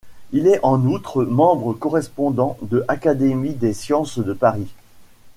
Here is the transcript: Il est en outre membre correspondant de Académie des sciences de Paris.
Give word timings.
Il 0.31 0.47
est 0.47 0.59
en 0.63 0.83
outre 0.87 1.23
membre 1.25 1.73
correspondant 1.73 2.57
de 2.63 2.83
Académie 2.87 3.53
des 3.53 3.71
sciences 3.71 4.17
de 4.17 4.33
Paris. 4.33 4.73